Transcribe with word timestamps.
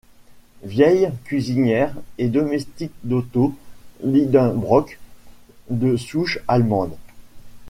Vieille 0.63 1.11
cuisinière 1.25 1.93
et 2.17 2.27
domestique 2.27 2.91
d'Otto 3.03 3.53
Lidenbrock, 4.03 4.97
de 5.69 5.95
souche 5.95 6.39
allemande. 6.47 6.97